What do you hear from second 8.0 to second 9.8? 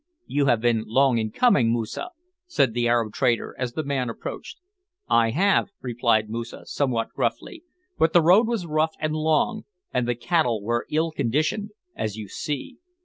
the road was rough and long,